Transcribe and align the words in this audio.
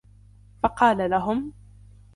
فَقَالَ 0.63 1.09
لَهُمْ 1.09 1.53